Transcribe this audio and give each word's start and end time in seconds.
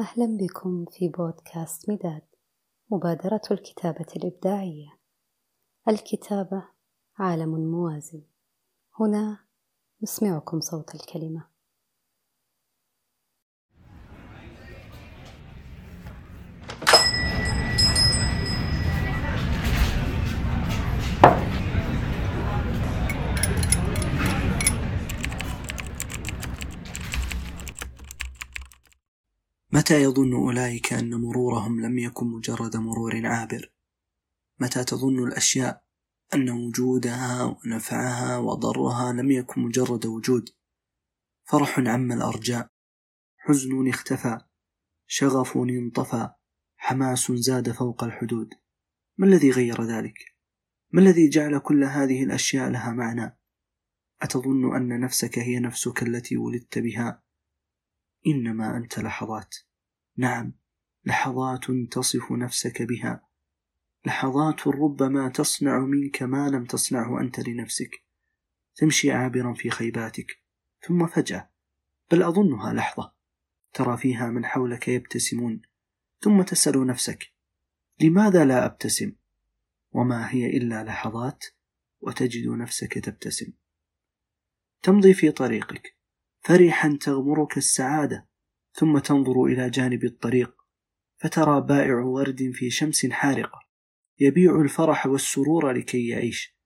أهلا 0.00 0.36
بكم 0.36 0.84
في 0.84 1.08
بودكاست 1.08 1.90
مداد 1.90 2.22
مبادرة 2.90 3.40
الكتابة 3.50 4.06
الإبداعية. 4.16 4.98
الكتابة 5.88 6.64
عالم 7.18 7.48
موازي 7.48 8.22
هنا 9.00 9.38
نسمعكم 10.02 10.60
صوت 10.60 10.94
الكلمة. 10.94 11.44
متى 29.72 30.02
يظن 30.02 30.34
أولئك 30.34 30.92
أن 30.92 31.14
مرورهم 31.14 31.80
لم 31.80 31.98
يكن 31.98 32.26
مجرد 32.26 32.76
مرور 32.76 33.26
عابر؟ 33.26 33.72
متى 34.58 34.84
تظن 34.84 35.28
الأشياء 35.28 35.84
أن 36.34 36.50
وجودها 36.50 37.44
ونفعها 37.44 38.38
وضرها 38.38 39.12
لم 39.12 39.30
يكن 39.30 39.60
مجرد 39.60 40.06
وجود؟ 40.06 40.50
فرح 41.44 41.78
عم 41.78 42.12
الأرجاء 42.12 42.70
حزن 43.36 43.88
اختفى 43.88 44.38
شغف 45.06 45.56
انطفى 45.56 46.30
حماس 46.76 47.32
زاد 47.32 47.72
فوق 47.72 48.04
الحدود. 48.04 48.54
ما 49.18 49.26
الذي 49.26 49.50
غير 49.50 49.82
ذلك؟ 49.84 50.18
ما 50.90 51.00
الذي 51.00 51.28
جعل 51.28 51.58
كل 51.58 51.84
هذه 51.84 52.24
الأشياء 52.24 52.70
لها 52.70 52.92
معنى؟ 52.92 53.38
أتظن 54.22 54.76
أن 54.76 55.00
نفسك 55.00 55.38
هي 55.38 55.60
نفسك 55.60 56.02
التي 56.02 56.36
ولدت 56.36 56.78
بها؟ 56.78 57.27
إنما 58.26 58.76
أنت 58.76 58.98
لحظات. 58.98 59.56
نعم 60.16 60.52
لحظات 61.04 61.64
تصف 61.90 62.32
نفسك 62.32 62.82
بها. 62.82 63.28
لحظات 64.06 64.68
ربما 64.68 65.28
تصنع 65.28 65.78
منك 65.78 66.22
ما 66.22 66.48
لم 66.48 66.64
تصنعه 66.64 67.20
أنت 67.20 67.48
لنفسك. 67.48 68.08
تمشي 68.78 69.12
عابرا 69.12 69.54
في 69.54 69.70
خيباتك 69.70 70.42
ثم 70.86 71.06
فجأة 71.06 71.50
بل 72.10 72.22
أظنها 72.22 72.72
لحظة 72.72 73.12
ترى 73.72 73.96
فيها 73.96 74.30
من 74.30 74.44
حولك 74.44 74.88
يبتسمون 74.88 75.62
ثم 76.20 76.42
تسأل 76.42 76.86
نفسك 76.86 77.32
لماذا 78.00 78.44
لا 78.44 78.66
أبتسم؟ 78.66 79.12
وما 79.92 80.34
هي 80.34 80.46
إلا 80.46 80.84
لحظات 80.84 81.44
وتجد 82.00 82.48
نفسك 82.48 82.98
تبتسم. 82.98 83.52
تمضي 84.82 85.14
في 85.14 85.30
طريقك. 85.30 85.97
فرحا 86.48 86.98
تغمرك 87.00 87.56
السعادة 87.56 88.28
ثم 88.72 88.98
تنظر 88.98 89.44
إلى 89.44 89.70
جانب 89.70 90.04
الطريق 90.04 90.54
فترى 91.16 91.60
بائع 91.60 91.94
ورد 91.94 92.50
في 92.52 92.70
شمس 92.70 93.06
حارقة 93.06 93.60
يبيع 94.18 94.60
الفرح 94.60 95.06
والسرور 95.06 95.72
لكي 95.72 96.08
يعيش. 96.08 96.56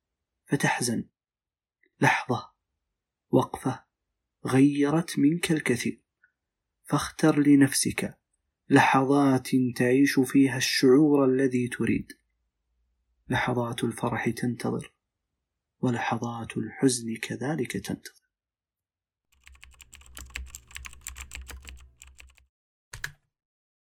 فتحزن. 0.44 1.05
لحظة. 2.00 2.50
وقفة. 3.30 3.84
غيرت 4.47 5.19
منك 5.19 5.53
الكثير. 5.53 6.03
فاختر 6.84 7.38
لنفسك 7.38 8.19
لحظات 8.69 9.48
تعيش 9.77 10.20
فيها 10.20 10.56
الشعور 10.56 11.25
الذي 11.25 11.69
تريد. 11.69 12.12
لحظات 13.28 13.84
الفرح 13.84 14.28
تنتظر 14.28 14.92
ولحظات 15.80 16.56
الحزن 16.56 17.16
كذلك 17.16 17.72
تنتظر. 17.72 18.22